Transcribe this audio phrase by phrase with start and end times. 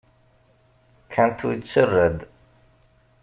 [1.11, 2.17] Quinto yettarra-d.